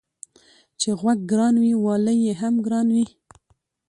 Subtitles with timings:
[0.79, 3.05] چي غوږ گران وي والى يې هم گران وي.